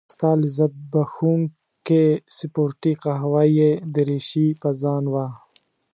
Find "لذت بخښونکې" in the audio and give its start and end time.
0.41-2.03